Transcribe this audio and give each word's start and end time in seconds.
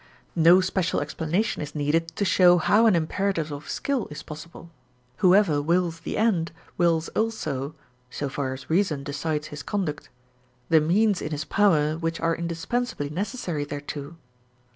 No 0.35 0.61
special 0.61 0.99
explanation 0.99 1.61
is 1.61 1.75
needed 1.75 2.07
to 2.15 2.25
show 2.25 2.57
how 2.57 2.87
an 2.87 2.95
imperative 2.95 3.51
of 3.51 3.69
skill 3.69 4.07
is 4.09 4.23
possible. 4.23 4.71
Whoever 5.17 5.61
wills 5.61 5.99
the 5.99 6.17
end, 6.17 6.51
wills 6.75 7.09
also 7.09 7.75
(so 8.09 8.27
far 8.27 8.51
as 8.53 8.67
reason 8.67 9.03
decides 9.03 9.49
his 9.49 9.61
conduct) 9.61 10.09
the 10.69 10.81
means 10.81 11.21
in 11.21 11.29
his 11.29 11.45
power 11.45 11.99
which 11.99 12.19
are 12.19 12.33
indispensably 12.35 13.11
necessary 13.11 13.63
thereto. 13.63 14.15